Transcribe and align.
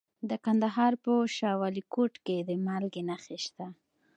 د 0.29 0.31
کندهار 0.45 0.93
په 1.03 1.13
شاه 1.37 1.59
ولیکوټ 1.61 2.13
کې 2.25 2.37
د 2.47 2.49
مالګې 2.65 3.01
نښې 3.09 3.37
شته. 3.45 3.65